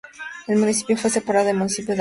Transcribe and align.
El 0.47 0.57
municipio 0.57 0.97
fue 0.97 1.11
separado 1.11 1.45
del 1.45 1.57
municipio 1.57 1.85
de 1.85 1.85
Almas. 1.85 1.89